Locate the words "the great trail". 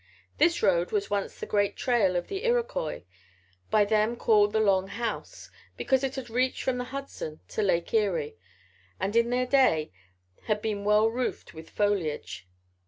1.39-2.15